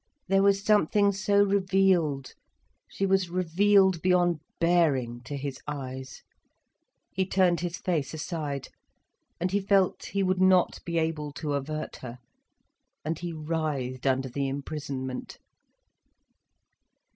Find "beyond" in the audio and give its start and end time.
4.01-4.39